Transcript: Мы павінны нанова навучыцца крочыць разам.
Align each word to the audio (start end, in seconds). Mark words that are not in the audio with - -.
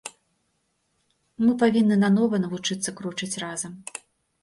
Мы 1.45 1.51
павінны 1.65 2.01
нанова 2.07 2.43
навучыцца 2.49 2.89
крочыць 2.99 3.35
разам. 3.49 3.73